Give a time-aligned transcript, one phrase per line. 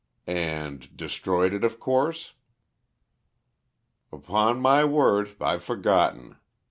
[0.25, 2.33] "And destroyed it, of course?"
[4.11, 6.37] "Upon my word, I've forgotten.